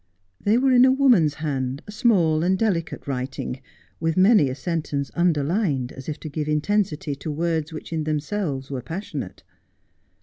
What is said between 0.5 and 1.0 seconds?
were in a